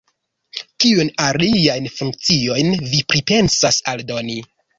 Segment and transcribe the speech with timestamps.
[0.83, 4.41] Kiujn aliajn funkciojn vi pripensas aldoni?